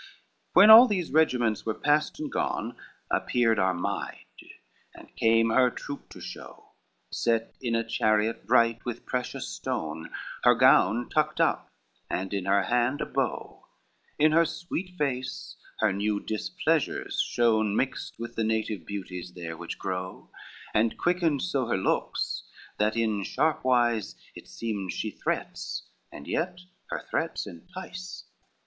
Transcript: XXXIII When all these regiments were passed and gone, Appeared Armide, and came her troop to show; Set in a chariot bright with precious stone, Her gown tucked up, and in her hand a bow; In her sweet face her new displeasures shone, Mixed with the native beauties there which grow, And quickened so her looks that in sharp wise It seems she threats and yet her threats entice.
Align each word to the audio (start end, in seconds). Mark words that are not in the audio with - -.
XXXIII 0.01 0.51
When 0.53 0.69
all 0.71 0.87
these 0.87 1.11
regiments 1.11 1.63
were 1.63 1.75
passed 1.75 2.19
and 2.19 2.31
gone, 2.31 2.75
Appeared 3.11 3.59
Armide, 3.59 4.25
and 4.95 5.15
came 5.15 5.51
her 5.51 5.69
troop 5.69 6.09
to 6.09 6.19
show; 6.19 6.69
Set 7.11 7.55
in 7.61 7.75
a 7.75 7.83
chariot 7.87 8.47
bright 8.47 8.83
with 8.83 9.05
precious 9.05 9.47
stone, 9.47 10.09
Her 10.43 10.55
gown 10.55 11.07
tucked 11.13 11.39
up, 11.39 11.69
and 12.09 12.33
in 12.33 12.45
her 12.45 12.63
hand 12.63 12.99
a 12.99 13.05
bow; 13.05 13.67
In 14.17 14.31
her 14.31 14.43
sweet 14.43 14.97
face 14.97 15.55
her 15.81 15.93
new 15.93 16.19
displeasures 16.19 17.21
shone, 17.23 17.75
Mixed 17.75 18.15
with 18.17 18.33
the 18.33 18.43
native 18.43 18.87
beauties 18.87 19.33
there 19.35 19.55
which 19.55 19.77
grow, 19.77 20.31
And 20.73 20.97
quickened 20.97 21.43
so 21.43 21.67
her 21.67 21.77
looks 21.77 22.41
that 22.79 22.97
in 22.97 23.21
sharp 23.23 23.63
wise 23.63 24.15
It 24.33 24.47
seems 24.47 24.93
she 24.93 25.11
threats 25.11 25.83
and 26.11 26.25
yet 26.27 26.57
her 26.89 27.05
threats 27.07 27.45
entice. 27.45 28.25